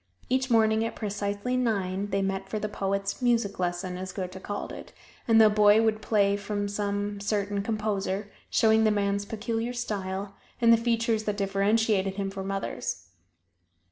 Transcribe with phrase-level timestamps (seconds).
[0.29, 4.71] Each morning at precisely nine, they met for the poet's "music lesson," as Goethe called
[4.71, 4.91] it,
[5.27, 10.73] and the boy would play from some certain composer, showing the man's peculiar style, and
[10.73, 13.09] the features that differentiated him from others.